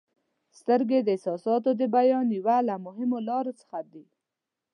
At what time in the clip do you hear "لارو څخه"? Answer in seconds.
3.29-3.77